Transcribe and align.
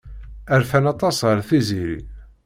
Rfan 0.61 0.85
aṭas 0.93 1.17
ɣef 1.29 1.43
Tiziri. 1.49 1.99